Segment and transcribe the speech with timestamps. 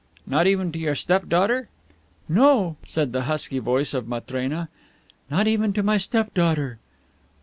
[0.25, 1.69] "Not even to your step daughter?"
[2.27, 4.67] "No," said the husky voice of Matrena,
[5.29, 6.79] "not even to my step daughter."